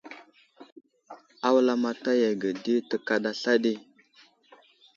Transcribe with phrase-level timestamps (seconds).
[1.45, 3.73] A wulamataya ge di tekaɗa sla ɗi.